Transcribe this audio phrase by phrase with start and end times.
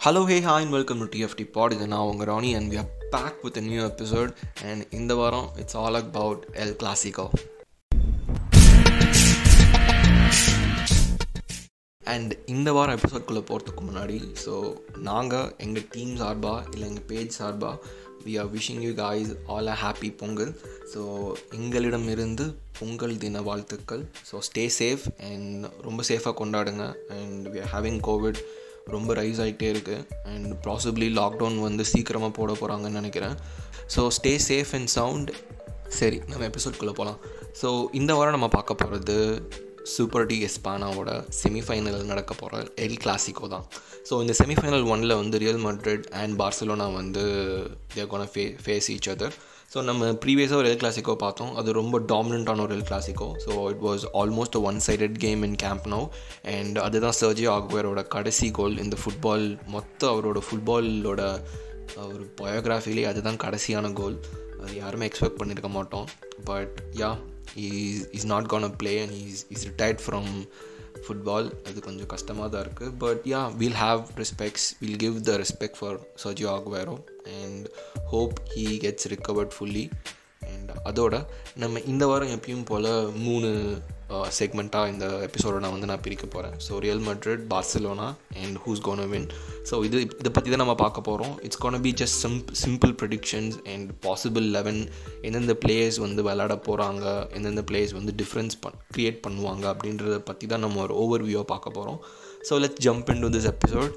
[0.00, 2.90] Hello hey hi and welcome to TFT pod இது நான் உங்கள் Rani and we are
[3.10, 4.30] back with new episode
[4.62, 7.26] and இந்த வாரம் it's all about El Clasico
[12.02, 14.54] and இந்த வாரம் எபிசோட்குள்ளே போகிறதுக்கு முன்னாடி ஸோ
[15.02, 17.76] நாங்கள் எங்கள் டீம் சார்பாக இல்லை எங்கள் பேஜ் சார்பாக
[18.24, 20.52] we are wishing you guys all a happy Pongal
[20.94, 21.00] so
[21.50, 22.46] எங்களிடமிருந்து
[22.78, 24.04] Pongal தின வாழ்த்துக்கள்.
[24.30, 26.84] ஸோ ஸ்டே சேஃப் அண்ட் ரொம்ப சேஃபாக கொண்டாடுங்க.
[27.08, 28.40] And we are having covid
[28.92, 33.36] ரொம்ப ரைஸ் ஆகிட்டே இருக்குது அண்ட் ப்ராசிபிளி லாக்டவுன் வந்து சீக்கிரமாக போட போகிறாங்கன்னு நினைக்கிறேன்.
[33.94, 35.30] So stay safe and sound
[35.98, 37.18] சரி நம்ம எபிசோட்குள்ளே போகலாம்
[37.62, 39.16] ஸோ இந்த வாரம் நம்ம பார்க்க போகிறது
[39.94, 41.10] சூப்பர் டி எஸ்பானாவோட
[41.42, 43.66] செமிஃபைனல் நடக்க போகிற எல் கிளாசிக்கோ தான்.
[44.08, 47.24] ஸோ இந்த செமிஃபைனல் ஒனில் வந்து ரியல் மட்ரிட் அண்ட் பார்சலோனா வந்து
[47.94, 49.34] தேர்கோன ஃபே ஃபேஸ் ஈச் அதர்
[49.72, 51.52] ஸோ நம்ம ப்ரீவியஸாக ஒரு எல் கிளாசிக்கோ பார்த்தோம்.
[51.60, 55.86] அது ரொம்ப டாமினண்ட்டான ஒரு El Clasico so it was almost one sided game in Camp
[55.94, 56.00] Nou
[56.54, 61.22] and அதுதான் சர்ஜி ஆக்வேரோட கடைசி கோல் இந்த ஃபுட்பால் மொத்த அவரோட ஃபுட்பாலோட
[62.12, 64.16] ஒரு பயோகிராஃபிலே அதுதான் கடைசியான கோல்
[64.62, 66.06] அது யாருமே எக்ஸ்பெக்ட் பண்ணியிருக்க மாட்டோம்.
[66.44, 67.10] But yeah
[67.64, 70.30] is is not gonna play and is is retired from
[71.02, 75.78] football அது கொஞ்சம் கஷ்டமாக தான் இருக்குது but yeah will have respects will give the respect
[75.80, 76.96] for Sergio Aguero
[77.38, 77.66] and
[78.06, 79.84] hope he gets recovered fully
[80.48, 81.14] and அதோட
[81.56, 83.50] நம்ம இந்த வாரம் எப்பயும் போல் மூணு
[84.14, 88.06] Uh, செக்மெண்ட்டாக இந்த எபிசோட நான் வந்து நான் பிரிக்க போகிறேன் so Real Madrid Barcelona
[88.42, 89.26] and who's gonna win
[89.70, 93.56] so இது இதை பற்றி தான் நம்ம பார்க்க போகிறோம் it's gonna be just sim simple predictions
[93.72, 94.80] and possible eleven
[95.22, 97.04] எந்தெந்த பிளேயர்ஸ் வந்து விளையாட போகிறாங்க
[97.38, 101.76] எந்தெந்த பிளேயர்ஸ் வந்து டிஃப்ரென்ஸ் பண் க்ரியேட் பண்ணுவாங்க அப்படின்றத பற்றி தான் நம்ம ஒரு ஓவர் வியூவாக பார்க்க
[101.78, 102.00] போகிறோம்
[102.48, 103.94] so let's jump into this episode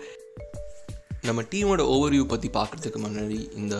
[1.23, 3.75] நம்ம டீமோட ஓவர்வியூ பற்றி பார்க்குறதுக்கு முன்னாடி இந்த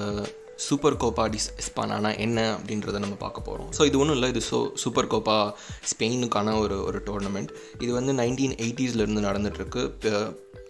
[0.66, 4.30] சூப்பர் கோப்பா டிஸ் எஸ்பானானா என்ன அப்படின்றத நம்ம பார்க்க போகிறோம் ஸோ இது ஒன்றும் இல்லை.
[4.30, 5.54] இது சோ சூப்பர் கோப்பா
[5.92, 9.84] ஸ்பெயினுக்கான ஒரு ஒரு டோர்னமெண்ட் இது வந்து நைன்டீன் எயிட்டிஸ்லேருந்து நடந்துகிட்ருக்கு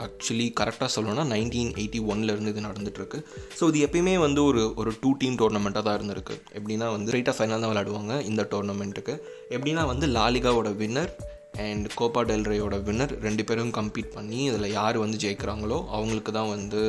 [0.05, 3.19] ஆக்சுவலி கரெக்டாக சொல்லணும்னா நைன்டீன் எயிட்டி ஒன்லேருந்து இது நடந்துகிட்ருக்கு
[3.59, 6.35] ஸோ இது எப்பயுமே வந்து ஒரு ஒரு டூ டீம் டோர்னமெண்ட்டாக தான் இருந்திருக்கு.
[6.53, 9.15] எப்படின்னா வந்து ரைட்டாக ஃபைனல் தான் விளையாடுவாங்க இந்த டோர்னமெண்ட்டுக்கு
[9.49, 11.11] எப்படின்னா வந்து லாலிகாவோட வின்னர்
[11.65, 16.81] அண்ட் கோப்பா டெல்ரேயோட வின்னர் ரெண்டு பேரும் கம்பீட் பண்ணி இதில் யார் வந்து ஜெயிக்கிறாங்களோ அவங்களுக்கு தான் வந்து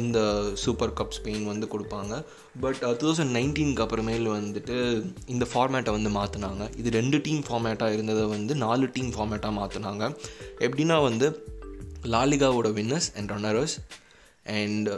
[0.00, 0.18] இந்த
[0.62, 2.12] சூப்பர் கப் ஸ்பெயின் வந்து கொடுப்பாங்க.
[2.60, 4.76] பட் டூ தௌசண்ட் நைன்டீனுக்கு அப்புறமேல் வந்துட்டு
[5.26, 10.04] இந்த ஃபார்மேட்டை வந்து மாற்றினாங்க இது ரெண்டு டீம் ஃபார்மேட்டாக இருந்ததை வந்து நாலு டீம் ஃபார்மேட்டாக மாற்றினாங்க
[10.58, 11.28] எப்படின்னா வந்து
[12.14, 13.76] லாலிகாவோட winners and runners
[14.58, 14.88] and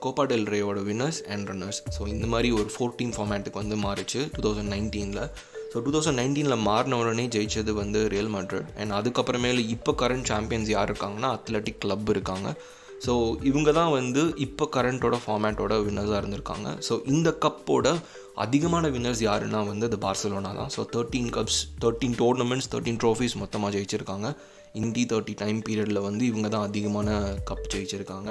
[0.00, 4.20] Copa del ரேயோட winners and runners so இந்த மாதிரி ஒரு ஃபோர் டீம் ஃபார்மேட்டுக்கு வந்து மாறிச்சு
[4.36, 5.22] டூ தௌசண்ட் நைன்டீனில்
[5.72, 10.70] ஸோ டூ தௌசண்ட் நைன்டீனில் மாறின உடனே ஜெயிச்சது வந்து ரியல் மட்ரிட் அண்ட் அதுக்கப்புறமேல இப்போ கரண்ட் சாம்பியன்ஸ்
[10.76, 12.48] யார் இருக்காங்கன்னா அத்லட்டிக் கிளப் இருக்காங்க.
[13.06, 13.12] ஸோ
[13.50, 16.68] இவங்க தான் வந்து இப்போ கரண்ட்டோட ஃபார்மேட்டோட வின்னர்ஸாக இருந்திருக்காங்க.
[16.86, 17.88] ஸோ இந்த கப்போட
[18.44, 20.70] அதிகமான வின்னர்ஸ் யாருன்னா வந்து அது பார்சலோனா தான்.
[20.76, 24.28] So thirteen cups thirteen tournaments thirteen trophies மொத்தமாக ஜெயிச்சிருக்காங்க.
[24.80, 27.08] இந்தி தேர்ட்டி டைம் பீரியடில் வந்து இவங்க தான் அதிகமான
[27.48, 28.30] கப் ஜெயிச்சிருக்காங்க.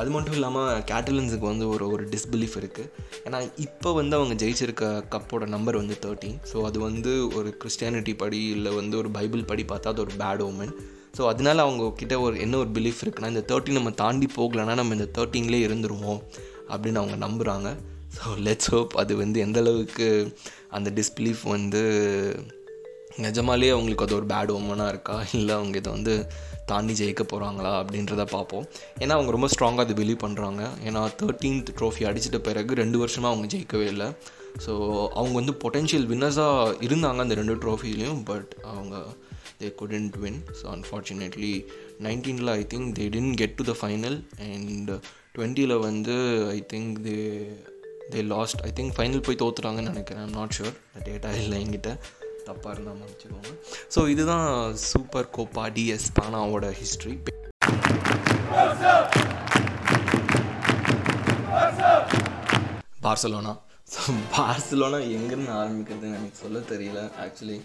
[0.00, 2.90] அது மட்டும் இல்லாமல் கேட்டலன்ஸுக்கு வந்து ஒரு ஒரு டிஸ்பிலீஃப் இருக்குது
[3.26, 4.84] ஏன்னா இப்போ வந்து அவங்க ஜெயிச்சிருக்க
[5.14, 9.64] கப்போட நம்பர் வந்து தேர்ட்டீன் ஸோ அது வந்து ஒரு கிறிஸ்டியானிட்டி படி இல்லை வந்து ஒரு பைபிள் படி
[9.72, 10.72] பார்த்தா அது ஒரு பேட் ஓமன்
[11.16, 14.94] ஸோ அதனால அவங்க கிட்ட ஒரு என்ன ஒரு பிலீஃப் இருக்குன்னா இந்த தேர்ட்டின் நம்ம தாண்டி போகலன்னா நம்ம
[14.94, 16.20] இந்த தேர்ட்டின்லேயே இருந்துருவோம்
[16.68, 17.68] அப்படின்னு அவங்க நம்புகிறாங்க
[18.16, 20.06] ஸோ லெட்ஸ் ஹோப் அது வந்து எந்த அளவுக்கு
[20.68, 21.82] அந்த டிஸ்பிலீஃப் வந்து
[23.18, 25.14] நிஜமாலே அவங்களுக்கு அது ஒரு பேட் ஓமனாக இருக்கா?
[25.32, 26.14] இல்லை அவங்க இதை வந்து
[26.66, 28.66] தாண்டி ஜெயிக்க போகிறாங்களா அப்படின்றத பார்ப்போம்.
[28.98, 33.56] ஏன்னா அவங்க ரொம்ப ஸ்ட்ராங்காக அது பிலீவ் பண்ணுறாங்க ஏன்னா தேர்ட்டீன்த் ட்ரோஃபி அடிச்சிட்ட பிறகு ரெண்டு வருஷமாக அவங்க
[33.56, 34.08] ஜெயிக்கவே இல்லை.
[34.66, 34.72] ஸோ
[35.14, 38.96] அவங்க வந்து பொட்டென்ஷியல் வின்னர்ஸாக இருந்தாங்க அந்த ரெண்டு ட்ரோஃபிலையும் பட் அவங்க
[39.60, 41.52] they couldn't win so unfortunately
[42.06, 44.90] நைன்டீனில் I think they didn't get to the final and
[45.36, 46.14] டுவெண்ட்டியில் வந்து
[46.56, 47.16] I think they
[48.12, 50.22] they lost I think final போய் தோத்துறாங்கன்னு நினைக்கிறேன்.
[50.26, 50.74] ஐம் நாட் ஷுர்
[51.08, 51.90] டேட்டா இல்லை என்கிட்ட.
[52.48, 53.50] தப்பாக இருந்தால் மன்னிச்சுக்கோங்க.
[53.94, 54.46] ஸோ இதுதான்
[54.90, 57.14] சூப்பர் கோப்பா டிஎஸ் பானாவோட ஹிஸ்ட்ரி
[63.04, 63.52] பார்சலோனா
[63.88, 67.56] ஸோ பார்சலோனா எங்கேருந்து ஆரம்பிக்கிறதுன்னு எனக்கு சொல்ல தெரியல ஆக்சுவலி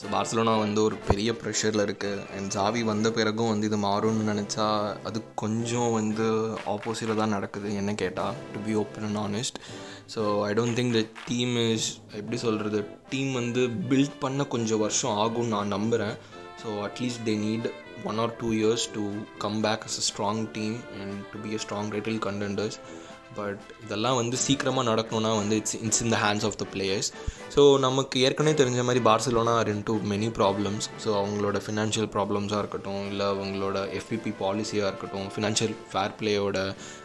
[0.00, 4.66] ஸோ பார்சலோனா வந்து ஒரு பெரிய ப்ரெஷரில் இருக்குது அண்ட் ஜாவி வந்த பிறகும் வந்து இது மாறும்னு நினச்சா
[5.04, 6.26] அது கொஞ்சம் வந்து
[6.74, 9.58] ஆப்போசிட்டில் தான் நடக்குது என்ன கேட்டால் to be open and honest
[10.14, 15.18] so I don't think the team is எப்படி சொல்கிறது டீம் வந்து பில்ட் பண்ண கொஞ்சம் வருஷம்
[15.18, 16.16] ஆகும்னு நான் நம்புகிறேன்
[16.62, 17.68] so at least they need
[18.04, 19.04] one or two years to
[19.38, 22.78] come back as a strong team and to be a strong title contenders
[23.36, 27.08] but இதெல்லாம் வந்து சீக்கிரமாக நடக்கணும்னா வந்து it's it's in the hands of the players
[27.54, 32.58] so நமக்கு ஏற்கனவே தெரிஞ்ச மாதிரி Barcelona are in too many problems so அவங்களோட ஃபினான்ஷியல் ப்ராப்ளம்ஸாக
[32.58, 36.58] இருக்கட்டும் இல்லை அவங்களோட எஃபிபி பாலிசியாக இருக்கட்டும் ஃபினான்ஷியல் ஃபேர் பிளேயோட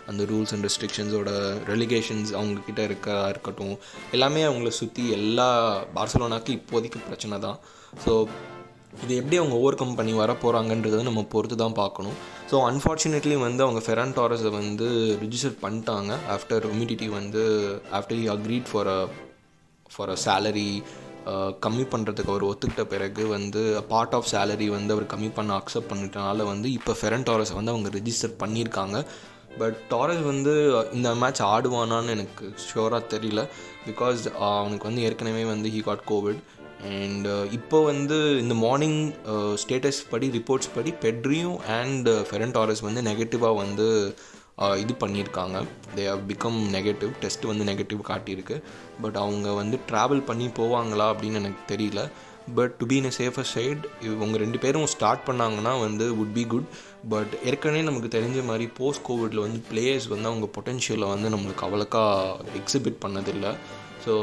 [0.07, 1.29] அந்த ரூல்ஸ் அண்ட் ரெஸ்ட்ரிக்ஷன்ஸோட
[1.67, 3.75] ரெலிகேஷன்ஸ் அவங்கக்கிட்ட இருக்க இருக்கட்டும்
[4.11, 5.49] எல்லாமே அவங்கள சுற்றி எல்லா
[5.95, 7.57] பார்சலோனாக்கு இப்போதைக்கு பிரச்சனை தான்.
[8.05, 8.11] ஸோ
[9.03, 12.17] இது எப்படி அவங்க ஓவர் கம் பண்ணி வர போகிறாங்கன்றதை நம்ம பொறுத்து தான் பார்க்கணும்.
[12.51, 14.87] ஸோ அன்ஃபார்ச்சுனேட்லி வந்து அவங்க ஃபெரான் டாரஸை வந்து
[15.23, 16.11] ரிஜிஸ்டர் பண்ணிட்டாங்க.
[16.35, 17.43] ஆஃப்டர் ஹியூமிடிட்டி வந்து
[17.99, 18.99] after you agreed for a
[19.93, 20.69] for a salary
[21.65, 23.61] கம்மி பண்ணுறதுக்கு அவர் ஒத்துக்கிட்ட பிறகு வந்து
[23.91, 27.89] பார்ட் ஆஃப் சேலரி வந்து அவர் கம்மி பண்ண அக்செப்ட் பண்ணிட்டனால வந்து இப்போ ஃபெரன் டாரஸை வந்து அவங்க
[27.99, 28.97] ரிஜிஸ்டர் பண்ணியிருக்காங்க.
[29.61, 30.53] பட் டாரஸ் வந்து
[30.97, 33.41] இந்த மேட்ச் ஆடுவானான்னு எனக்கு ஷுவராக தெரியல.
[33.87, 36.39] பிகாஸ் uh, அவனுக்கு வந்து ஏற்கனவே வந்து he got covid
[36.85, 38.99] and uh, இப்போ வந்து இந்த மார்னிங்
[39.61, 43.87] ஸ்டேட்டஸ் uh, படி ரிப்போர்ட்ஸ் படி பெட்ரியும் அண்ட் ஃபெரன் டாரஸ் வந்து நெகட்டிவாக வந்து
[44.63, 45.57] uh, இது பண்ணியிருக்காங்க.
[45.95, 48.57] They have become negative test வந்து நெகட்டிவ் காட்டியிருக்கு.
[49.03, 52.03] பட் அவங்க வந்து ட்ராவல் பண்ணி போவாங்களா அப்படின்னு எனக்கு தெரியல.
[52.57, 56.43] But to be in a safer side இவங்க ரெண்டு பேரும் ஸ்டார்ட் பண்ணாங்கன்னா வந்து வுட் பி
[56.51, 56.67] குட்
[57.13, 62.03] பட் ஏற்கனவே நமக்கு தெரிஞ்ச மாதிரி போஸ்ட் கோவிடில் வந்து பிளேயர்ஸ் வந்து அவங்க பொட்டென்ஷியலை வந்து நம்மளுக்கு அவ்வளோக்கா
[62.59, 63.53] எக்ஸிபிட் பண்ணதில்லை.
[64.05, 64.13] ஸோ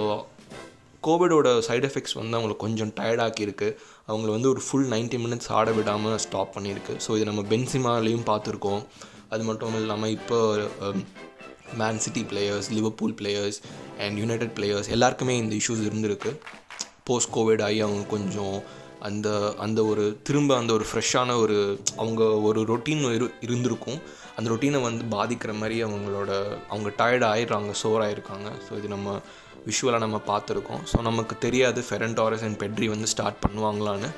[1.06, 3.68] கோவிடோட சைட் எஃபெக்ட்ஸ் வந்து அவங்களுக்கு கொஞ்சம் டயர்டாக்கியிருக்கு
[4.08, 6.94] அவங்கள வந்து ஒரு ஃபுல் நைன்ட்டி மினிட்ஸ் ஆட விடாமல் ஸ்டாப் பண்ணியிருக்கு.
[7.06, 8.82] ஸோ இது நம்ம பென்சிமாலையும் பார்த்துருக்கோம்.
[9.34, 10.38] அது மட்டும் இல்லாமல் இப்போ
[11.80, 13.58] Man City players Liverpool players
[14.04, 16.32] and United players எல்லாருக்குமே இந்த இஷ்யூஸ் இருந்திருக்கு.
[17.08, 18.56] போஸ்ட் கோவிட் ஆகி அவங்க கொஞ்சம்
[19.08, 19.28] அந்த
[19.64, 21.56] அந்த ஒரு திரும்ப அந்த ஒரு ஃப்ரெஷ்ஷான ஒரு
[22.02, 23.98] அவங்க ஒரு ரொட்டீன் இரு இருந்திருக்கும்.
[24.36, 26.30] அந்த ரொட்டீனை வந்து பாதிக்கிற மாதிரி அவங்களோட
[26.72, 28.50] அவங்க டயர்ட் ஆயிடுறாங்க சோர் ஆயிருக்காங்க.
[28.66, 29.16] ஸோ இது நம்ம
[29.68, 30.82] விஷுவலாக நம்ம பார்த்துருக்கோம்.
[30.92, 34.10] ஸோ நமக்கு தெரியாது ஃபெரன் டாரஸ் அண்ட் பெட்ரி வந்து start பண்ணுவாங்களான்னு.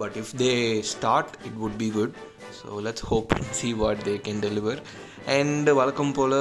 [0.00, 0.50] But if they
[0.94, 2.14] start it would be good
[2.58, 4.80] so let's hope see what they can deliver
[5.36, 6.36] and வழக்கம் போல்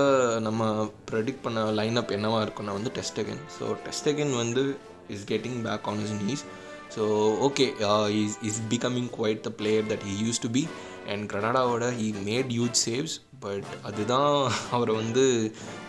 [0.45, 0.67] நம்ம
[1.09, 4.63] ப்ரெடிக்ட் பண்ண லைனப் என்னவாக இருக்குன்னா வந்து டெஸ்ட் அகன் ஸோ டெஸ்ட் அகன் வந்து
[5.15, 6.43] is getting back on is knees
[6.95, 7.03] so
[7.47, 7.65] okay
[8.21, 10.63] is is becoming quite the player that he used to be
[11.13, 14.33] and கனடாவோட he made huge saves but அதுதான்
[14.75, 15.23] அவரை வந்து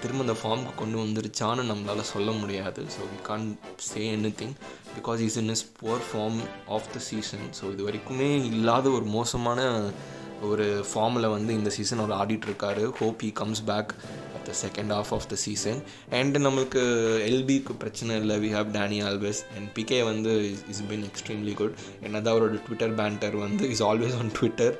[0.02, 2.82] திரும்ப அந்த ஃபார்முக்கு கொண்டு வந்துருச்சான்னு நம்மளால் சொல்ல முடியாது.
[2.94, 3.46] So we can't
[3.88, 4.02] say
[4.40, 4.54] anything
[4.96, 6.38] because is in is poor form
[6.76, 9.60] of the season so இது வரைக்குமே இல்லாத ஒரு மோசமான
[10.50, 12.84] ஒரு ஃபார்மில் வந்து இந்த சீசன் அவர் ஆடிட்டுருக்காரு.
[13.00, 13.90] Hope he comes back
[14.36, 15.80] at the second of of the season
[16.18, 16.82] and நம்மளுக்கு
[17.30, 18.36] எல்பிக்கு பிரச்சனை இல்லை.
[18.44, 21.76] We have Dani Alves and Pique வந்து is is been extremely good
[22.06, 24.74] என்னதான் அவரோட ட்விட்டர் பேண்டர் வந்து is always on Twitter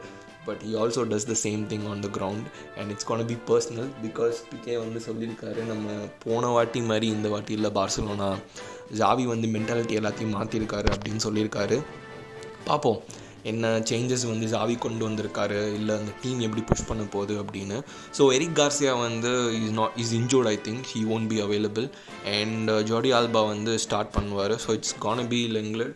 [0.51, 2.47] but he also does the same thing on the ground
[2.79, 7.53] and it's gonna be personal because Pique வந்து சொல்லியிருக்காரு நம்ம போன வாட்டி மாதிரி இந்த வாட்டி
[7.53, 8.31] இல்லை பார்சலோனா
[8.99, 11.77] ஜாவி வந்து மென்டாலிட்டி எல்லாத்தையும் மாற்றிருக்காரு அப்படின்னு சொல்லியிருக்காரு.
[12.65, 12.99] பார்ப்போம்
[13.43, 15.59] என்ன சேஞ்சஸ் வந்து ஜாவி கொண்டு வந்திருக்காரு?
[15.75, 17.79] இல்லை அந்த டீம் எப்படி புஷ் பண்ண போகுது அப்படின்னு.
[18.19, 21.91] ஸோ எரிக் கார்சியா வந்து is not is injured I think he won't be available
[22.37, 24.55] and Jordi Alba வந்து ஸ்டார்ட் பண்ணுவார்.
[24.67, 25.95] So it's gonna be Lenglet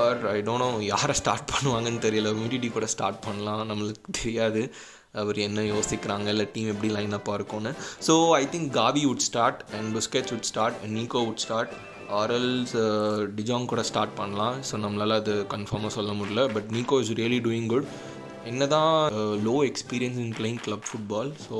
[0.00, 2.32] or I don't know யாரை ஸ்டார்ட் பண்ணுவாங்கன்னு தெரியல.
[2.42, 3.64] மிடிடி கூட ஸ்டார்ட் பண்ணலாம்.
[3.70, 4.72] நம்மளுக்கு தெரியாது.
[5.20, 6.26] அவர் என்ன யோசிக்கிறாங்க?
[6.26, 7.72] இல்லை டீம் எப்படி லைன் அப்பாக இருக்கும்னு.
[8.06, 11.72] So I think Gavi would start and Busquets would start and Nico would start
[12.20, 12.74] or else
[13.38, 14.56] de Jong கூட ஸ்டார்ட் பண்ணலாம்.
[14.68, 16.44] ஸோ நம்மளால் அது கன்ஃபார்மாக சொல்ல முடியல.
[16.54, 17.88] But Nico is really doing good
[18.50, 18.92] என்ன தான்
[19.48, 21.56] low experience in playing club football so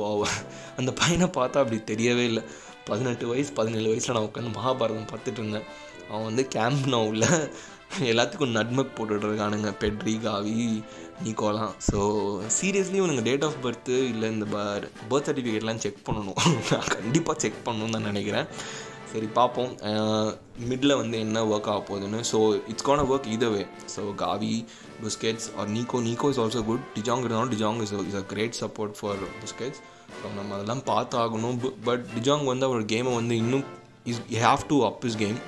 [0.79, 2.43] அந்த பையனை பார்த்தா அப்படி தெரியவே இல்லை.
[2.89, 5.67] பதினெட்டு வயசு பதினேழு வயசில் நான் உட்காந்து மகாபாரதம் பார்த்துட்டு இருந்தேன்.
[6.09, 7.27] அவன் வந்து கேம்ப் நோவில்
[8.11, 10.55] எல்லாத்துக்கும் நட்மக் போட்டுட்ருக்கானுங்க பெட்ரி காவி
[11.25, 11.99] நீக்கோலாம் ஸோ
[12.57, 14.45] சீரியஸ்லி உனக்கு டேட் ஆஃப் பர்த்து இல்லை இந்த
[15.11, 16.39] பர்த் சர்டிஃபிகேட்லாம் செக் பண்ணணும்.
[16.71, 18.47] நான் கண்டிப்பாக செக் பண்ணணும்னு தான் நினைக்கிறேன்.
[19.13, 19.71] சரி பார்ப்போம்.
[20.69, 22.19] மிடில் வந்து என்ன ஒர்க் ஆக போகுதுன்னு.
[22.31, 22.39] ஸோ
[22.71, 23.63] இட்ஸ் கான் ஒர்க் இதவே
[23.95, 24.53] so Gavi
[25.03, 28.95] Busquets or Nico Nico is also good de Jong இருந்தாலும் de Jong is is a great support
[28.99, 29.81] for Busquets
[30.19, 33.65] so நம்ம அதெல்லாம் பார்த்து ஆகணும் பட் டிஜாங் வந்து அவர் கேமை வந்து இன்னும்
[34.13, 35.39] is have to up is game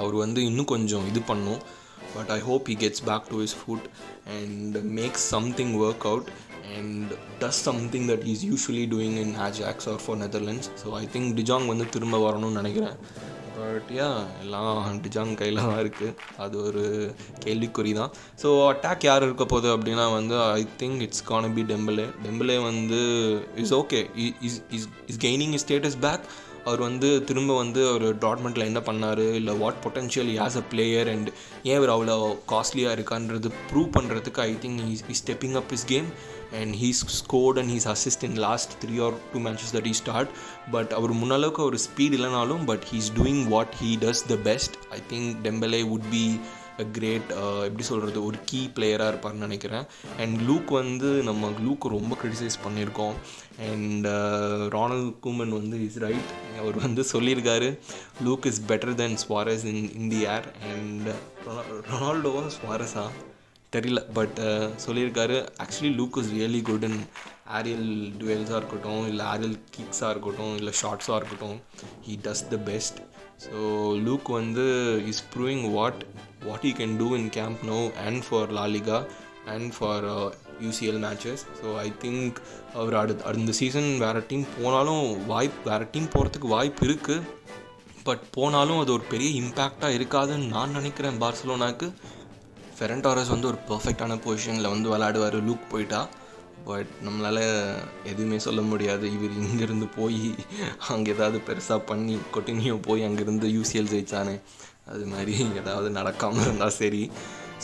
[0.00, 1.60] அவர் வந்து இன்னும் கொஞ்சம் இது பண்ணும்.
[2.14, 3.86] But I hope he gets back to his foot
[4.36, 6.28] and makes something work out
[6.78, 7.10] and
[7.42, 11.66] does something that is usually doing in Ajax or for Netherlands so I think de Jong
[11.72, 12.96] வந்து திரும்ப வரணும்னு நினைக்கிறேன்.
[13.56, 14.08] But yeah
[14.42, 16.82] எல்லாம் டிஜாங் கையில் தான் இருக்குது அது ஒரு
[17.44, 18.12] கேள்விக்குறி தான்.
[18.42, 23.00] ஸோ அட்டாக் யார் இருக்க போகுது அப்படின்னா வந்து I think it's gonna be Dembele Dembele வந்து
[23.64, 24.00] is okay
[24.48, 26.24] is is is gaining is status back
[26.64, 29.34] அவர் வந்து திரும்ப வந்து அவர் டாட்மெண்ட்டில் என்ன பண்ணார்?
[29.34, 31.28] இல்லை what potential as a player and
[31.62, 32.16] ஏன் அவர் அவ்வளோ
[32.48, 36.08] காஸ்ட்லியாக இருக்கான்றது ப்ரூவ் பண்ணுறதுக்கு I think is is stepping up is game
[36.60, 40.30] and he's scored and he's assist in last three or two matches that he start
[40.70, 45.00] but அவர் முன்னளவுக்கு ஒரு speed இல்லைனாலும் but he's doing what he does the best I
[45.10, 46.24] think Dembele would be
[46.96, 49.86] great uh, எப்படி சொல்கிறது ஒரு key பிளேயராக இருப்பார்னு நினைக்கிறேன்.
[50.22, 53.16] And look வந்து நம்ம லூக் ரொம்ப க்ரிட்டிசைஸ் பண்ணியிருக்கோம்.
[53.70, 54.06] அண்ட்
[54.76, 57.70] ரானல் கூமன் வந்து இஸ் ரைட் அவர் வந்து சொல்லியிருக்காரு
[58.28, 61.10] Luuk is better then Suarez in in the air and
[61.90, 63.06] ரொனால்டோவா ஸ்வாரஸா
[63.72, 64.00] தெரியல.
[64.18, 67.00] பட் uh, சொல்லியிருக்காரு actually Luuk is really good in
[67.58, 71.58] aerial டுவெல்ஸாக இருக்கட்டும் இல்லை ஆரியல் கிக்ஸாக இருக்கட்டும் இல்லை ஷார்ட்ஸாக இருக்கட்டும்.
[72.06, 72.98] He does the best
[73.44, 73.58] so
[74.06, 74.66] Luuk வந்து
[75.06, 76.00] is proving what
[76.44, 78.98] what you can do in Camp Nou and for La Liga
[79.46, 80.06] and for
[80.60, 82.38] UCL matches so I think
[82.74, 87.38] அவர் அடு அடுத்த சீசன் வேறு டீம் போனாலும் வாய்ப்பு வேறு டீம் போகிறதுக்கு வாய்ப்பு இருக்குது
[88.04, 91.86] பட் போனாலும் அது ஒரு பெரிய இம்பேக்டாக இருக்காதுன்னு நான் நினைக்கிறேன் பார்சலோனாக்கு.
[92.76, 95.36] ஃபெரண்டாரஸ் வந்து ஒரு பர்ஃபெக்டான பொசிஷனில் வந்து விளையாடுவார்.
[95.44, 96.00] லூக் போயிட்டா.
[96.68, 97.44] பட் நம்மளால்
[98.10, 99.06] எதுவுமே சொல்ல முடியாது.
[99.16, 100.22] இவர் இங்கேருந்து போய்
[100.94, 104.36] அங்கே ஏதாவது பெருசாக பண்ணி கொட்டினியோ போய் அங்கேருந்து யூசிஎல் ஜெயிச்சானே.
[104.92, 107.02] அது மாதிரி ஏதாவது நடக்காமல் இருந்தால் சரி.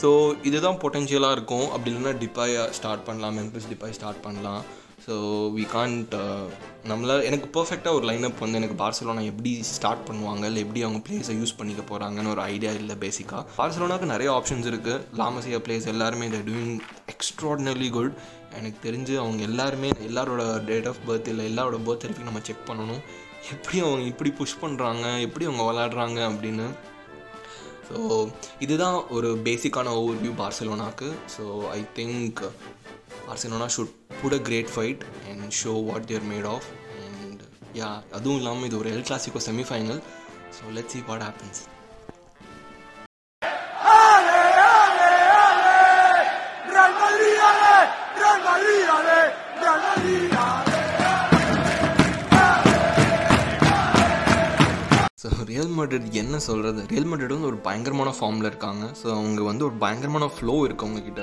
[0.00, 0.08] ஸோ
[0.48, 1.68] இதுதான் பொட்டென்ஷியலாக இருக்கும்.
[1.74, 3.36] அப்படி இல்லைன்னா டிப்பாய் ஸ்டார்ட் பண்ணலாம்.
[3.38, 4.62] மெம்பர்ஸ் டிப்பாய் ஸ்டார்ட் பண்ணலாம்.
[5.06, 5.14] ஸோ
[5.56, 6.14] வி கான்ட்
[6.90, 10.44] நம்மளால் எனக்கு பர்ஃபெக்டாக ஒரு லைனப் வந்து எனக்கு பார்சலோனா எப்படி ஸ்டார்ட் பண்ணுவாங்க?
[10.50, 15.04] இல்லை எப்படி அவங்க பிளேஸை யூஸ் பண்ணிக்க போகிறாங்கன்னு ஒரு ஐடியா இல்லை பேசிக்காக பார்சலோனாக்கு நிறைய ஆப்ஷன்ஸ் இருக்குது
[15.20, 16.74] லாமசியா பிளேஸ் எல்லாருமே இதை டூயிங்
[17.14, 18.16] எக்ஸ்ட்ராடினரி குட்
[18.58, 23.02] எனக்கு தெரிஞ்சு அவங்க எல்லாருமே எல்லாரோட டேட் ஆஃப் பர்த் இல்லை எல்லாரோட பர்த் சர்டிஃபிகேட் நம்ம செக் பண்ணணும்.
[23.54, 26.66] எப்படி அவங்க இப்படி புஷ் பண்ணுறாங்க எப்படி அவங்க விளாடுறாங்க அப்படின்னு.
[27.88, 27.98] ஸோ
[28.58, 31.10] இதுதான் ஒரு பேசிக்கான overview பார்சலோனாக்கு.
[31.36, 31.44] So
[31.78, 32.42] I think
[33.26, 36.68] Barcelona should put a great fight and show what they're made of
[37.22, 37.42] and
[37.80, 40.02] yeah அதுவும் இல்லாமல் இது ஒரு El Clasico semifinal
[40.58, 41.62] so let see what happens
[55.22, 58.84] so Real Madrid என்ன சொல்கிறது real Madrid வந்து ஒரு பயங்கரமான ஃபார்மில் இருக்காங்க.
[59.00, 61.22] ஸோ அவங்க வந்து ஒரு பயங்கரமான ஃப்ளோ இருக்குது அவங்கக்கிட்ட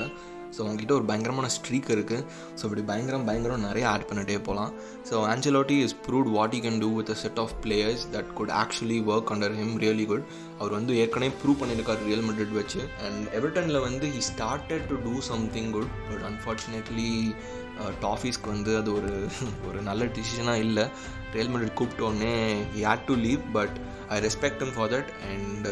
[0.55, 2.23] ஸோ அவங்ககிட்ட ஒரு பயங்கரமான ஸ்ட்ரீக் இருக்குது
[2.57, 4.71] ஸோ இப்படி பயங்கரம் பயங்கரம் நிறைய ஆட் பண்ணிட்டே போகலாம்
[5.09, 8.53] so Ancelotti is proved what you can do with a set of players that good
[8.61, 10.25] actually work under him really good
[10.59, 12.81] அவர் வந்து ஏற்கனவே ப்ரூவ் பண்ணியிருக்கார் ரியல் மெட்ரிட் வச்சு.
[13.07, 17.11] அண்ட் எவர்டனில் வந்து he started to do something good but unfortunately
[18.01, 19.11] டாஃபீஸ்க்கு வந்து அது ஒரு
[19.67, 20.85] ஒரு நல்ல டிசிஷனாக இல்லை.
[21.35, 22.33] Real Madrid கூப்பிட்டோடனே
[22.77, 23.75] had to leave but
[24.09, 25.67] I respect for that and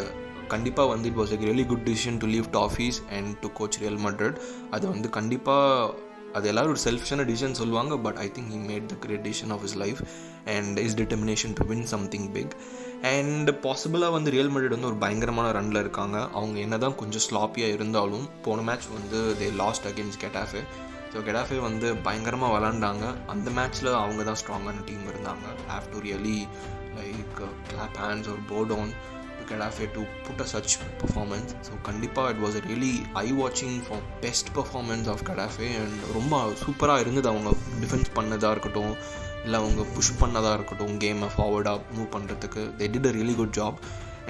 [0.54, 4.02] கண்டிப்பாக வந்து it was a really good decision to leave toffees and to coach Real
[4.06, 4.38] Madrid
[4.72, 8.96] அது வந்து கண்டிப்பாக அது எல்லோரும் ஒரு செல்ஃபிஷான டிசிஷன் சொல்லுவாங்க but I think he made the
[9.00, 10.00] great decision of his life
[10.56, 12.54] and his determination to win something big
[13.12, 16.18] and பாசிபிளாக வந்து real Madrid வந்து ஒரு பயங்கரமான ரனில் இருக்காங்க.
[16.34, 20.64] அவங்க என்ன தான் கொஞ்சம் ஸ்லாப்பியாக இருந்தாலும் போன மேட்ச் வந்து they lost against Getafe
[21.14, 26.38] so Getafe வந்து பயங்கரமாக விளாண்டாங்க அந்த மேட்ச்சில் அவங்க தான் ஸ்ட்ராங்கான டீம் இருந்தாங்க have to really
[27.00, 27.34] like
[27.72, 28.94] clap hands ஒரு board on
[29.52, 32.94] Getafe to put a such performance so கண்டிப்பாக இட் வாஸ் ரியலி
[33.24, 37.52] ஐ வாட்சிங் for best performance of Getafe and ரொம்ப சூப்பராக இருந்தது அவங்க
[37.84, 38.94] டிஃபென்ஸ் பண்ணதாக இருக்கட்டும்
[39.44, 43.78] இல்லை அவங்க புஷ் பண்ணதாக இருக்கட்டும் கேமை ஃபார்வர்டாக மூவ் பண்ணுறதுக்கு they did a really good job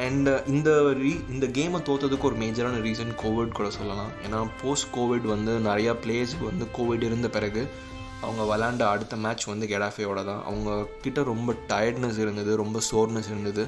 [0.05, 4.11] and இந்த ரீ இந்த கேமை தோற்றதுக்கு ஒரு மேஜரான ரீசன் கோவிட் கூட சொல்லலாம்.
[4.25, 7.63] ஏன்னா போஸ்ட் கோவிட் வந்து நிறையா பிளேயர்ஸ்க்கு வந்து கோவிட் இருந்த பிறகு
[8.21, 13.63] அவங்க விளாண்ட அடுத்த மேட்ச் வந்து கெடாஃபேயோட தான் அவங்க கிட்ட ரொம்ப டயர்ட்னஸ் இருந்தது ரொம்ப சோர்னஸ் இருந்தது.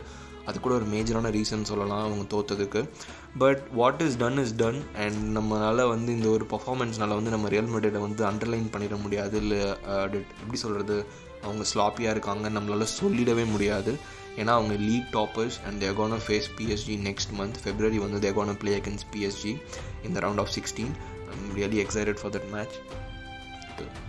[0.46, 2.90] அது கூட ஒரு மேஜரான ரீசன் சொல்லலாம் அவங்க தோற்றதுக்கு
[3.38, 7.72] but what is done is done and நம்மளால் வந்து இந்த ஒரு பர்ஃபார்மன்ஸ்னால வந்து நம்ம ரியல்
[7.76, 9.38] மெடியை வந்து அண்டர்லைன் பண்ணிட முடியாது.
[9.38, 11.06] இல்லை எப்படி சொல்கிறது
[11.44, 14.00] அவங்க ஸ்லாப்பியாக இருக்காங்க நம்மளால் சொல்லிடவே முடியாது.
[14.38, 19.06] ஏன்னா அவங்க league toppers and they face PSG next month February வந்து தேர் பிளே அகேன்ஸ்
[19.16, 19.62] பிஎஸ்ஜி
[20.04, 20.94] இந்த round of sixteen
[21.34, 22.76] I'm really excited for that match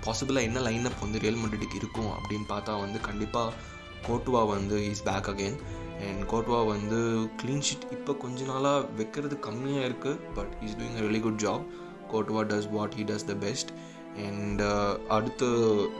[0.05, 3.53] பாசிபிளாக என்ன லைன் அப் வந்து ரியல் மட்ரிட்டுக்கு இருக்கும் அப்படின்னு பார்த்தா வந்து கண்டிப்பாக
[4.09, 5.57] கோட்டுவா வந்து is back again
[6.03, 6.99] and Courtois வந்து
[7.43, 11.65] க்ளீன் ஷீட் இப்போ கொஞ்ச நாளாக வைக்கிறது கம்மியாக இருக்குது but is doing a very good job
[12.13, 13.71] Courtois does what he does the best
[14.25, 14.63] and
[15.09, 15.47] அடுத்து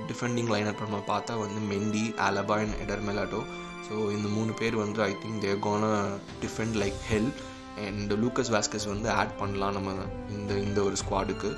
[0.07, 3.41] டிஃபெண்டிங் லைனப் நம்ம பார்த்தா வந்து Mendy Alaba and Eder Militao
[3.89, 5.87] so இந்த மூணு பேர் வந்து I think they're gonna
[6.43, 7.31] defend like hell
[7.87, 9.93] and Lucas Vazquez வந்து add பண்ணலாம் நம்ம
[10.31, 11.51] இந்த இந்த ஒரு ஸ்குவாடுக்கு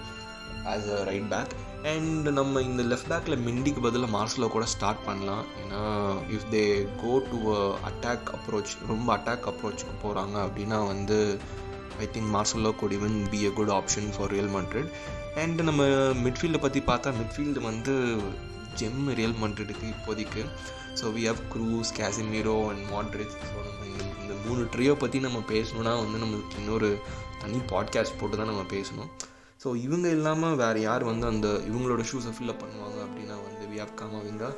[0.73, 1.53] as a right back
[1.85, 5.45] and நம்ம இந்த லெஃப்ட் பேக்கில் மிண்டிக்கு பதிலாக மார்சலோ கூட ஸ்டார்ட் பண்ணலாம்.
[5.63, 5.83] ஏன்னா
[6.37, 6.65] if they
[7.03, 7.37] go to
[7.91, 11.39] attack approach ரொம்ப அட்டாக் அப்ரோச்சுக்கு போகிறாங்க அப்படின்னா வந்து
[11.99, 14.91] I think Marcelo could even be a good option for Real Madrid
[15.37, 15.85] and நம்ம
[16.25, 18.17] மிட்ஃபீல்டை பற்றி பார்த்தா மிட்ஃபீல்டு வந்து
[18.81, 20.43] ஜெம் ரியல் மட்ரிடுக்கு இப்போதைக்கு.
[21.01, 25.39] So we have Kroos Casemiro and Modric so நம்ம இந்த இந்த மூணு ட்ரியோ பற்றி நம்ம
[25.39, 26.99] பேசணுன்னா வந்து நம்மளுக்கு இன்னொரு
[27.41, 29.11] தனி பாட்காஸ்ட் போட்டு தான் நம்ம பேசணும்.
[29.67, 33.95] ஸோ இவங்க இல்லாமல் வேறு யார் வந்து அந்த இவங்களோட ஷூஸை ஃபில்லப் பண்ணுவாங்க அப்படின்னா வந்து we have
[34.01, 34.51] Camavinga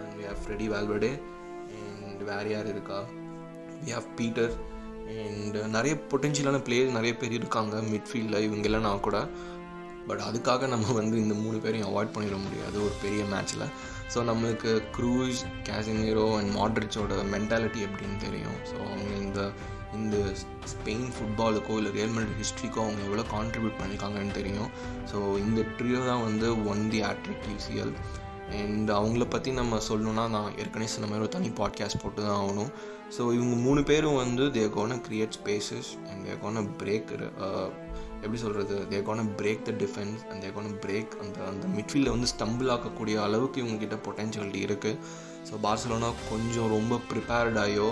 [0.00, 1.10] and we have Freddie Valverde
[2.08, 2.98] and வேறு யார் இருக்கா?
[3.86, 4.52] வி ஹவ் பீட்டர்
[5.14, 9.18] அண்ட் நிறைய பொட்டென்ஷியலான பிளேயர் நிறைய பேர் இருக்காங்க மிட்ஃபீல்டில் இவங்க இல்லைனா கூட.
[10.08, 12.76] பட் அதுக்காக நம்ம வந்து இந்த மூணு பேரையும் அவாய்ட் பண்ணிட முடியாது.
[12.86, 13.66] ஒரு பெரிய மேட்ச்சில்
[14.14, 18.58] ஸோ நம்மளுக்கு க்ரூஸ் கேசிமீரோ அண்ட் மாட்ரிச்சோட மென்டாலிட்டி எப்படின்னு தெரியும்.
[18.70, 19.42] ஸோ அவங்க இந்த
[19.98, 20.16] இந்த
[20.72, 24.70] ஸ்பெயின் ஃபுட்பாலுக்கோ இல்லை ரியல் ஹிஸ்ட்ரிக்கோ அவங்க எவ்வளோ கான்ட்ரிபியூட் பண்ணியிருக்காங்கன்னு தெரியும்.
[25.12, 27.94] ஸோ இந்த ட்ரியோ தான் வந்து won the hattrick UCL
[28.60, 32.72] and அவங்கள பற்றி நம்ம சொல்லணுன்னா நான் ஏற்கனவே சொன்ன மாதிரி ஒரு தனி பாட்காஸ்ட் போட்டு தான் ஆகணும்.
[33.16, 37.10] ஸோ இவங்க மூணு பேரும் வந்து they gonna create spaces and they gonna break
[38.24, 42.28] எப்படி சொல்கிறது they gonna break the defence and they gonna break அந்த அந்த மிட்ஃபீல்டில் வந்து
[42.32, 44.98] ஸ்டம்பிள் ஆக்கக்கூடிய அளவுக்கு இவங்ககிட்ட பொட்டென்ஷியாலிட்டி இருக்குது
[45.48, 47.88] ஸோ பார்சலோனா கொஞ்சம் ரொம்ப ப்ரிப்பேர்டாயோ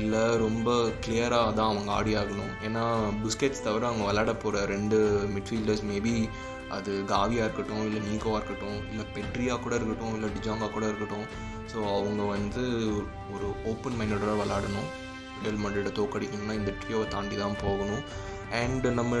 [0.00, 0.70] இல்லை ரொம்ப
[1.04, 2.52] கிளியராக தான் அவங்க ஆடி ஆகணும்.
[2.66, 2.82] ஏன்னா
[3.24, 4.98] புஸ்கெட்ஸ் தவிர அவங்க விளையாட போகிற ரெண்டு
[5.34, 6.14] மிட்ஃபீல்டர்ஸ் மேபி
[6.76, 11.26] அது காவியாக இருக்கட்டும் இல்லை நீக்கோவாக இருக்கட்டும் இல்லை பெட்ரியா கூட இருக்கட்டும் இல்லை டிஜாங்கா கூட இருக்கட்டும்.
[11.72, 12.62] ஸோ அவங்க வந்து
[13.34, 14.88] ஒரு ஓப்பன் மைண்டடோட விளாடணும்
[15.42, 18.04] ரியல் மண்டோட தோக்கடிக்கணும்னா இந்த ட்ரியோவை தாண்டி தான் போகணும்.
[18.60, 19.20] அண்டு நம்ம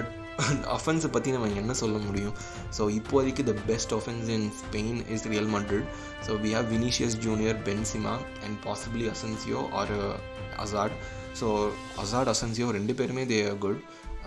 [0.76, 2.34] அஃபென்ஸை பற்றி நம்ம என்ன சொல்ல முடியும்?
[2.76, 5.86] ஸோ இப்போதைக்கு the best offence in Spain is Real Madrid
[6.26, 8.14] so we have Vinicius Junior Benzema
[8.44, 9.94] and possibly Asensio or
[10.64, 10.96] Hazard
[11.40, 11.46] so
[12.02, 13.80] Hazard Asensio ரெண்டு பேருமே தே ஆர் குட்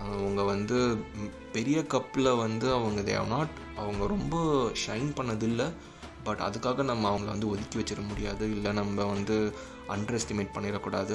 [0.04, 0.76] அவங்க வந்து
[1.54, 4.36] பெரிய கப்பில் வந்து அவங்க தே ஆர் நாட் அவங்க ரொம்ப
[4.84, 5.68] ஷைன் பண்ணதில்லை.
[6.24, 8.44] பட் அதுக்காக நம்ம அவங்கள வந்து ஒதுக்கி வச்சிட முடியாது.
[8.54, 9.36] இல்லை நம்ம வந்து
[9.94, 11.14] அண்டர் எஸ்டிமேட் பண்ணிடக்கூடாது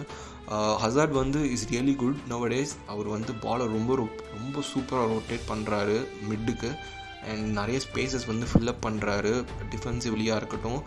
[0.84, 3.96] ஹசார்ட் வந்து is really good nowadays அவர் வந்து பாலை ரொம்ப
[4.36, 5.98] ரொம்ப சூப்பராக ரொட்டேட் பண்ணுறாரு
[6.30, 6.72] மிட்டுக்கு
[7.32, 9.32] அண்ட் நிறைய ஸ்பேசஸ் வந்து ஃபில்லப் பண்ணுறாரு
[9.74, 10.80] டிஃபென்சிவ்லியாக இருக்கட்டும்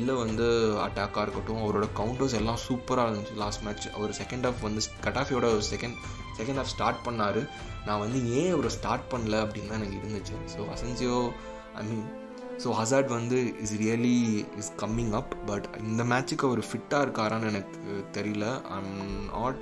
[0.00, 0.46] இல்லை வந்து
[0.86, 3.36] அட்டாக்காக இருக்கட்டும் அவரோட கவுண்டர்ஸ் எல்லாம் சூப்பராக இருந்துச்சு.
[3.42, 5.96] லாஸ்ட் மேட்ச் அவர் செகண்ட் ஹாஃப் வந்து கட்டாஃபியோட செகண்ட்
[6.38, 7.40] செகண்ட் ஹாஃப் ஸ்டார்ட் பண்ணார்.
[7.86, 10.36] நான் வந்து ஏன் அவரை ஸ்டார்ட் பண்ணல அப்படின்னு தான் எனக்கு இருந்துச்சு.
[10.54, 11.18] So Asensio
[11.80, 12.04] I mean
[12.64, 14.18] so Hazard வந்து is really
[14.60, 18.44] is coming up but இந்த மேட்ச்சுக்கு அவர் ஃபிட்டாக இருக்காரான்னு எனக்கு தெரியல.
[18.74, 19.00] I am
[19.32, 19.58] not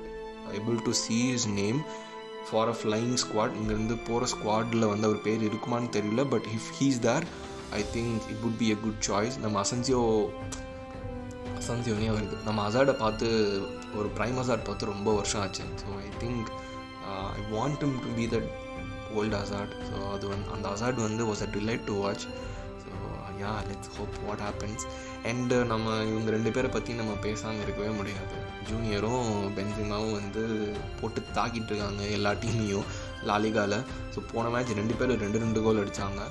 [0.58, 1.80] able to see his name
[2.48, 7.00] for a flying squad இங்கேருந்து போகிற ஸ்குவாடில் வந்து அவர் பேர் இருக்குமான்னு தெரியல but if he's
[7.06, 7.26] there
[7.78, 10.02] I think it would be a good choice நம்ம அசன்சியோ
[11.60, 13.26] அசன்சியோனே வருது நம்ம அசார்டை பார்த்து
[13.98, 15.64] ஒரு ப்ரைம் அசாட் பார்த்து ரொம்ப வருஷம் ஆச்சு.
[15.82, 16.48] So I think
[17.38, 18.50] I want to be that
[19.18, 22.24] old Hazard so அது வந்து அந்த அசார்ட் வந்து was a delight to watch
[22.82, 22.90] so
[23.42, 24.84] yeah let's hope what happens
[25.30, 28.36] and நம்ம இவங்க ரெண்டு பேரை பற்றி நம்ம பேசாமல் இருக்கவே முடியாது.
[28.70, 30.42] ஜூனியரும் பென்சிமாவும் வந்து
[31.00, 32.86] போட்டு தாக்கிட்டு இருக்காங்க எல்லா டீமையும்
[33.30, 33.78] லாலிகாவில்
[34.14, 36.22] ஸோ போன மேட்ச் ரெண்டு பேரும் ரெண்டு ரெண்டு கோல் அடித்தாங்க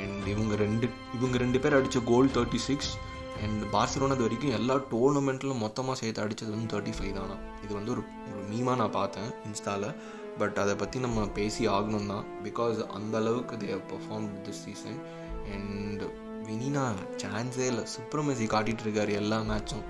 [0.00, 0.86] அண்ட் இவங்க ரெண்டு
[1.18, 2.92] இவங்க ரெண்டு பேர் அடித்த goal thirty six
[3.44, 7.36] and Barcelona இது வரைக்கும் எல்லா டோர்னமெண்ட்டிலும் மொத்தமாக சேர்த்து அடித்தது வந்து தேர்ட்டி ஃபைவ் தானா.
[7.64, 9.88] இது வந்து ஒரு ஒரு மீமாக நான் பார்த்தேன் இன்ஸ்டாவில்
[10.38, 15.00] பட் அதை பற்றி நம்ம பேசி ஆகணும் தான் பிகாஸ் அந்த அளவுக்கு they perform this season
[15.54, 16.04] and
[16.48, 16.84] வினினா
[17.22, 17.84] சான்ஸே இல்லை.
[17.94, 19.84] சுப்ரமசி காட்டிகிட்டு இருக்காரு எல்லா மேட்சும்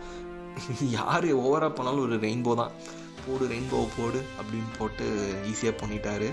[0.96, 2.72] யார் ஓவராக போனாலும் ஒரு ரெயின்போ தான்.
[3.24, 5.04] போடு ரெயின்போவை போடு அப்படின்னு போட்டு
[5.50, 6.28] ஈஸியாக பண்ணிட்டாரு.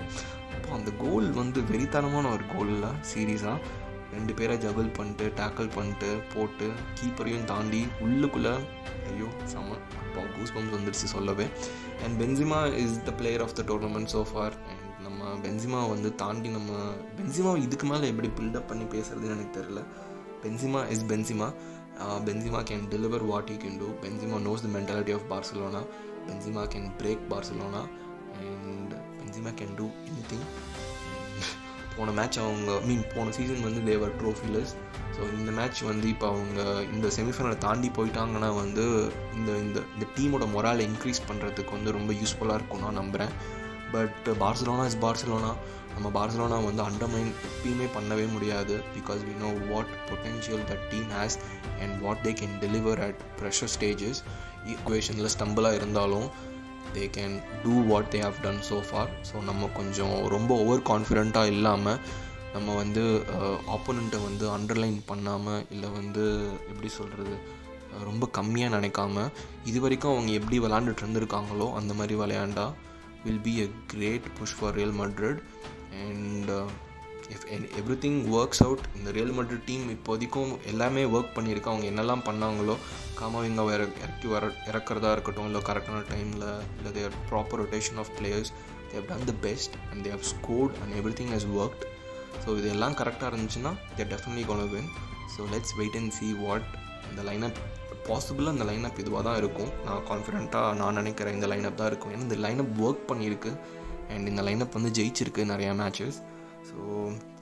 [0.55, 3.57] அப்போ அந்த கோல் வந்து வெறித்தனமான ஒரு கோலில் சீரியஸாக
[4.15, 6.65] ரெண்டு பேரை ஜபிள் பண்ணிட்டு டேக்கிள் பண்ணிட்டு போட்டு
[6.99, 8.53] கீப்பரையும் தாண்டி உள்ளுக்குள்ளே
[9.11, 11.45] ஐயோ செம்ம அப்போ கூஸ் பம்ஸ் வந்துடுச்சு சொல்லவே.
[12.03, 16.49] And Benzema is the player of the tournament so far and நம்ம பென்சிமா வந்து தாண்டி
[16.57, 16.71] நம்ம
[17.19, 19.81] பென்சிமா இதுக்கு மேலே எப்படி பில்டப் பண்ணி பேசுறதுன்னு எனக்கு தெரில
[20.43, 21.47] Benzema is Benzema
[22.25, 25.81] Benzema can deliver what you can do Benzema knows the mentality of Barcelona
[26.27, 27.81] Benzema can break Barcelona
[28.41, 29.87] and Benzema can do
[30.29, 30.45] anything
[31.97, 34.71] போன மேட்ச் அவங்க மீன் போன சீசன் வந்து தேவர் ட்ரோஃபிலஸ்
[35.15, 36.61] ஸோ இந்த மேட்ச் வந்து இப்போ அவங்க
[36.93, 38.85] இந்த செமிஃபைனலை தாண்டி போயிட்டாங்கன்னா வந்து
[39.35, 43.33] இந்த இந்த இந்த டீமோட மொராலை இன்க்ரீஸ் பண்ணுறதுக்கு வந்து ரொம்ப யூஸ்ஃபுல்லாக இருக்கும் நான் நம்புகிறேன்
[43.91, 45.51] பட் பார்சலோனா இஸ் பார்சலோனா
[45.95, 51.37] நம்ம பார்சலோனா வந்து அண்டர்மைன் எப்பயுமே பண்ணவே முடியாது because we know what potential that team has
[51.81, 54.21] and what they can deliver at pressure stages
[54.65, 56.27] ஈக்குவேஷனில் ஸ்டம்பிளாக இருந்தாலும்
[56.93, 61.53] they can do what they have done so far so நம்ம கொஞ்சம் ரொம்ப ஓவர் கான்ஃபிடெண்ட்டாக
[61.53, 61.99] இல்லாமல்
[62.53, 63.03] நம்ம வந்து
[63.75, 66.23] ஆப்போனண்ட்டை வந்து அண்டர்லைன் பண்ணாமல் இல்லை வந்து
[66.69, 67.35] எப்படி சொல்கிறது
[68.03, 69.23] ரொம்ப கம்மியாக நினைக்காம
[69.65, 72.65] இது வரைக்கும் அவங்க எப்படி விளாண்டுட்டு இருந்திருக்காங்களோ அந்த மாதிரி விளையாண்டா
[73.23, 75.39] will be a great push for Real Madrid
[76.05, 76.51] and
[77.33, 77.45] if
[78.05, 81.71] everything works out இந்த ரியல் மட்ரிட் டீம் இப்போதைக்கும் எல்லாமே ஒர்க் பண்ணியிருக்கு.
[81.71, 82.75] அவங்க என்னெல்லாம் பண்ணாங்களோ
[83.19, 86.45] காமாவிங்க வேற இறக்கி வர இறக்குறதா இருக்கட்டும் இல்லை கரெக்டான டைமில்
[86.77, 88.51] இல்லை their proper rotation of players
[88.93, 91.85] they've done the best and they've scored and everything has worked
[92.45, 94.89] so இது எல்லாம் கரெக்டாக இருந்துச்சுன்னா they're definitely gonna win
[95.35, 96.67] so let's wait and see what
[97.11, 97.59] இந்த லைனப்
[98.07, 99.71] பாசிபிளாக இந்த லைனப் இதுவாக தான் இருக்கும்.
[99.85, 102.11] நான் கான்ஃபிடென்ட்டாக நான் நினைக்கிறேன் இந்த லைனப் தான் இருக்கும்.
[102.13, 103.51] ஏன்னா இந்த லைனப் ஒர்க் பண்ணியிருக்கு.
[104.15, 106.17] அண்ட் இந்த லைனப் வந்து ஜெயிச்சிருக்கு நிறையா matches
[106.69, 106.77] so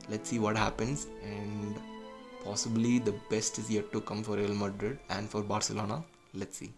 [0.10, 1.04] let see what happens
[1.34, 1.78] and
[2.46, 6.02] possibly the best is yet to come for Real Madrid and for Barcelona
[6.32, 6.70] let see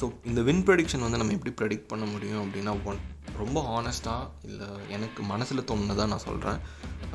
[0.00, 2.98] so இந்த வின் ப்ரெடிக்ஷன் வந்து நம்ம எப்படி ப்ரெடிக்ட் பண்ண முடியும் அப்படின்னா ஒன்
[3.36, 6.58] ரொம்ப ஹானஸ்ட்டாக இல்லை எனக்கு மனசில் தோணுனதாக நான் சொல்கிறேன்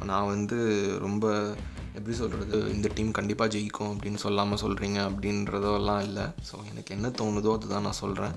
[0.03, 0.57] நான் வந்து
[0.99, 1.55] ரொம்ப
[1.93, 6.23] எப்படி சொல்கிறது இந்த டீம் கண்டிப்பாக ஜெயிக்கும் அப்படின்னு சொல்லாமல் சொல்கிறீங்க அப்படின்றதெல்லாம் இல்லை.
[6.23, 8.35] ஸோ எனக்கு என்ன தோணுதோ அதுதான் நான் சொல்கிறேன்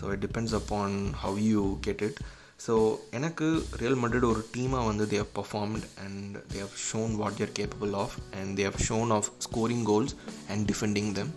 [0.00, 2.20] so it depends upon how you get it
[2.66, 2.74] so
[3.10, 7.52] எனக்கு ரியல் மட்ரிட் ஒரு டீமாக வந்து they have performed and they have shown what they're
[7.52, 10.14] capable of and they have shown of scoring goals
[10.48, 11.32] and defending them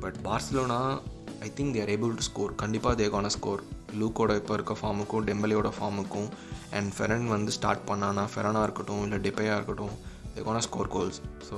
[0.00, 0.80] but Barcelona
[1.40, 3.60] I think they're able to score கண்டிப்பாக they gonna score
[3.98, 6.28] லூக்கோட இப்போ இருக்க ஃபார்முக்கும் டெம்பலியோட ஃபார்முக்கும்
[6.70, 9.94] and Ferran வந்து start பண்ணானா ஃபெரனாக இருக்கட்டும் இல்லை டிப்பையாக இருக்கட்டும்
[10.34, 11.56] they gonna score goals so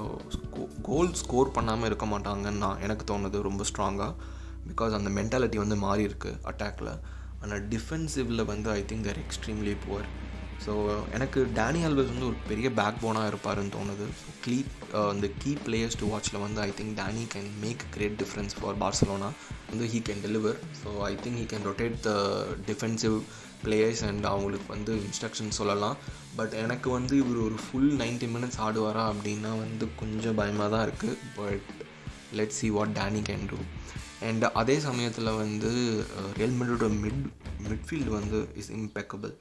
[0.82, 4.12] goal score பண்ணாமல் இருக்க மாட்டாங்கன்னு நான் எனக்கு தோணுது ரொம்ப ஸ்ட்ராங்காக
[4.68, 6.90] பிகாஸ் அந்த மென்டாலிட்டி வந்து மாறி இருக்குது அட்டாக்ல
[7.42, 10.08] ஆனால் டிஃபென்சிவில் வந்து I think they're extremely poor
[10.64, 10.72] so
[11.16, 14.06] எனக்கு டேனி ஆல்வஸ் வந்து ஒரு பெரிய பேக் போனாக இருப்பாருன்னு தோணுது.
[14.20, 14.56] ஸோ க்ளீ
[15.14, 19.30] இந்த கீ பிளேயர்ஸ் டு வாட்சில் வந்து I think Dani can make great difference for Barcelona
[19.70, 22.12] வந்து he can deliver so I think he can rotate the
[22.68, 23.16] defensive
[23.64, 25.96] players and அவங்களுக்கு வந்து இன்ஸ்ட்ரக்ஷன் சொல்லலாம்.
[26.38, 31.16] பட் எனக்கு வந்து இவர் ஒரு ஃபுல் நைன்டி மினிட்ஸ் ஆடுவாரா அப்படின்னா வந்து கொஞ்சம் பயமாக தான் இருக்குது
[31.40, 31.70] but
[32.40, 33.58] let see what Danny can do
[34.28, 35.70] and அதே சமயத்தில் வந்து
[36.38, 37.22] ரியல் மெட்ரோட மிட்
[37.68, 39.32] மிட்ஃபீல்டு வந்து இஸ் இம்பெக்கபிள்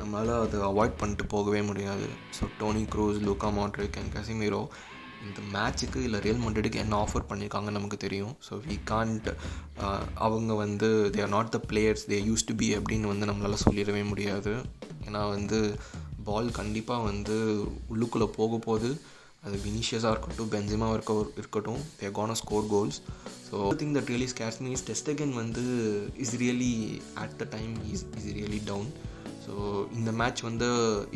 [0.00, 2.06] நம்மளால் அதை அவாய்ட் பண்ணிட்டு போகவே முடியாது.
[2.38, 4.62] So Toni Kroos Luka Modric and Casemiro
[5.26, 8.34] இந்த மேட்ச்சுக்கு இல்லை ரியல் மண்ட்ரிடுக்கு என்ன ஆஃபர் பண்ணியிருக்காங்கன்னு நமக்கு தெரியும்.
[8.46, 9.28] ஸோ வி கான்ட்
[10.26, 14.02] அவங்க வந்து they are not the players they used to be அப்படின்னு வந்து நம்மளால் சொல்லிடவே
[14.12, 14.52] முடியாது.
[15.06, 15.60] ஏன்னா வந்து
[16.28, 17.36] பால் கண்டிப்பாக வந்து
[17.92, 18.88] உள்ளுக்குள்ளே போக போது
[19.46, 22.98] அது வினிஷியஸாக இருக்கட்டும் பென்சிமாக இருக்க இருக்கட்டும் they can score goals
[23.48, 25.64] so think that really scares means is test again வந்து
[26.24, 26.72] is really
[27.22, 28.88] at the time is is really down
[29.46, 29.54] so
[29.98, 30.68] இந்த மேட்ச் வந்து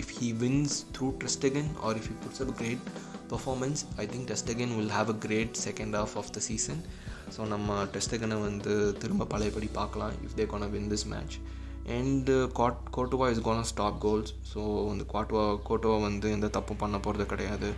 [0.03, 2.85] if he wins through test again or if he puts up great
[3.33, 6.83] performance I think test again will have a great second half of the season
[7.37, 11.37] so நம்ம test அகனை வந்து திரும்ப பழையபடி பார்க்கலாம் if they can win this match
[11.97, 14.61] and code Courtois is gonna stop goals so
[14.93, 17.71] அந்த Courtois Courtois வந்து எந்த தப்பும் பண்ண போகிறது கிடையாது.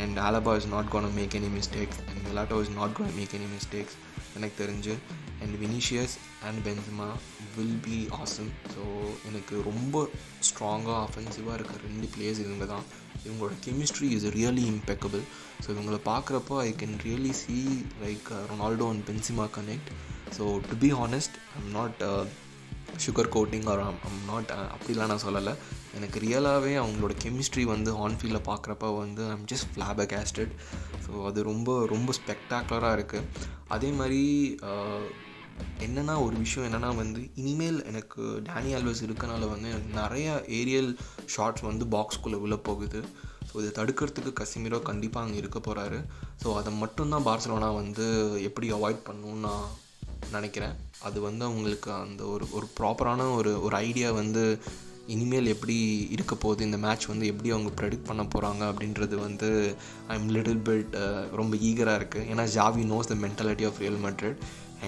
[0.00, 3.48] And Alaba is not gonna make any mistakes and விளாட்டோ is not gonna make any
[3.56, 3.96] mistakes
[4.36, 4.94] எனக்கு தெரிஞ்சு.
[5.42, 6.14] And Vinicius
[6.46, 7.08] and Benzema
[7.56, 8.82] will be awesome so
[9.28, 10.08] எனக்கு ரொம்ப
[10.48, 12.86] ஸ்ட்ராங்காக அஃபென்சிவாக இருக்க ரெண்டு பிளேயர்ஸ் இவங்க தான்.
[13.26, 15.22] இவங்களோட chemistry is really impeccable
[15.64, 17.56] so இவங்களை பார்க்குறப்போ I can really see
[18.04, 19.90] like Ronaldo and Benzema connect
[20.38, 22.02] so to be honest I'm not
[23.04, 25.54] sugar coating or I'm not அப்படிலாம் நான் சொல்லலை.
[25.98, 30.52] எனக்கு ரியலாகவே அவங்களோட கெமிஸ்ட்ரி வந்து ஆன்ஃபீல்டில் பார்க்குறப்ப வந்து I'm just flabbergasted
[31.06, 33.46] so அது ரொம்ப ரொம்ப ஸ்பெக்டாக்குலராக இருக்குது
[33.76, 34.22] அதே மாதிரி
[34.70, 35.02] uh,
[35.84, 40.26] என்னென்னா ஒரு விஷயம் என்னென்னா வந்து இனிமேல் எனக்கு டேனி ஆல்வஸ் இருக்கனால வந்து எனக்கு நிறைய
[40.60, 40.90] ஏரியல்
[41.26, 43.00] ஷார்ட்ஸ் வந்து பாக்ஸ்குள்ளே உள்ள போகுது.
[43.48, 45.98] ஸோ இதை தடுக்கிறதுக்கு கசிமிரோ கண்டிப்பாக அங்கே இருக்க போகிறாரு
[46.42, 48.06] ஸோ அதை மட்டும்தான் பார்சலோனா வந்து
[48.48, 49.66] எப்படி அவாய்ட் பண்ணணும்னு நான்
[50.32, 50.76] நினைக்கிறேன்.
[51.00, 54.58] அது வந்து அவங்களுக்கு அந்த ஒரு ஒரு ப்ராப்பரான ஒரு ஒரு ஐடியா வந்து
[55.06, 59.74] இனிமேல் எப்படி இருக்க போகுது இந்த மேட்ச் வந்து எப்படி அவங்க ப்ரெடிக்ட் பண்ண போகிறாங்க அப்படின்றது வந்து
[60.08, 60.96] ஐ எம் லிட்டில் பிட்
[61.36, 64.36] ரொம்ப ஈகராக இருக்குது ஏன்னா Xavi knows the mentality of Real Madrid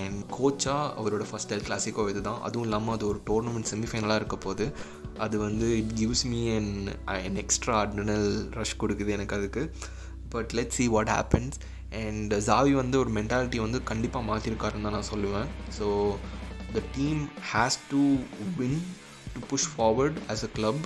[0.01, 4.37] and கோச்சாக அவரோட ஃபஸ்ட் எல் கிளாசிக்கோ இது தான் அதுவும் இல்லாமல் அது ஒரு டோர்னமெண்ட் செமிஃபைனலாக இருக்க
[4.37, 4.73] போது
[5.19, 9.75] அது வந்து it gives me and an extra adrenaline rush கொடுக்குது எனக்கு அதுக்கு.
[10.29, 11.57] But let see what happens
[12.03, 15.48] and Xavi வந்து ஒரு மென்டாலிட்டி வந்து கண்டிப்பாக மாற்றிருக்காருன்னு தான் நான் சொல்லுவேன்.
[15.79, 15.87] So
[16.74, 17.22] the team
[17.53, 18.03] has to
[18.59, 18.81] win
[19.35, 20.85] to push forward as a club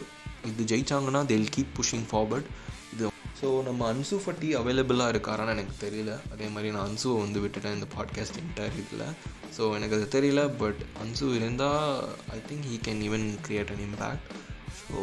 [0.51, 2.49] இது ஜெயிச்சாங்கன்னா தேல் கீப் புஷிங் ஃபார்வர்ட்
[2.95, 6.13] இது ஸோ நம்ம அன்சு ஃபட்டி அவைலபிளாக இருக்காரான்னு எனக்கு தெரியல.
[6.35, 9.07] அதே மாதிரி நான் அன்சுவை வந்து விட்டுட்டேன் இந்த பாட்காஸ்ட் என்டையர் இதில்.
[9.57, 11.83] ஸோ எனக்கு அது தெரியல பட் அன்சு இருந்தால்
[12.37, 14.29] I think he can even create an impact
[14.81, 14.97] so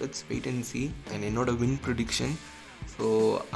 [0.00, 2.34] let's wait and see and என்னோட win prediction
[2.96, 3.06] so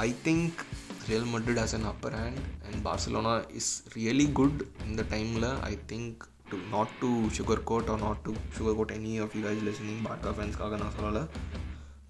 [0.07, 0.61] I think
[1.09, 6.23] Real Madrid has an upper hand and Barcelona is really good இந்த டைமில் I think
[6.51, 10.01] to not to sugar coat or not to sugar coat any of you guys listening
[10.09, 11.23] Barca ஃபேன்ஸ்க்காக நான் சொல்லலை.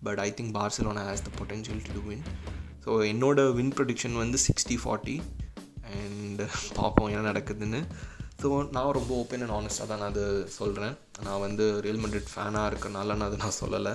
[0.08, 2.25] But I think Barcelona has the potential to win
[2.86, 5.17] so என்னோட win production வந்து sixty forty
[5.99, 6.41] and
[6.80, 7.82] பார்ப்போம் என்ன நடக்குதுன்னு.
[8.41, 10.23] So நான் ரொம்ப open and ஆனஸ்ட்டாக தான் நான் அது
[10.60, 13.93] சொல்கிறேன் நான் வந்து ரியல் மட்ரிட் ஃபேனாக இருக்கனால நான் அதை நான் சொல்லலை.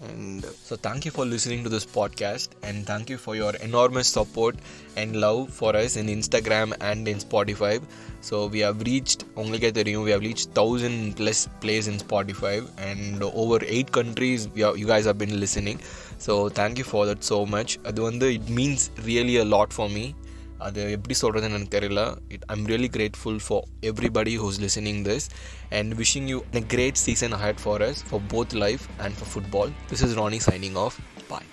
[0.00, 3.54] And uh, so, thank you for listening to this podcast, and thank you for your
[3.56, 4.56] enormous support
[4.96, 7.82] and love for us in Instagram and in Spotify.
[8.20, 12.68] So, we have reached only get the we have reached thousand plus plays in Spotify,
[12.76, 15.78] and over eight countries you guys have been listening.
[16.18, 17.78] So, thank you for that so much.
[17.84, 20.14] It means really a lot for me.
[20.58, 25.26] அது எப்படி சொல்கிறதுன்னு எனக்கு தெரியல it I'm really grateful for everybody who's listening this
[25.70, 29.70] and wishing you a great season ahead for us for both life and for football
[29.88, 30.96] this is ronnie signing off
[31.28, 31.46] bye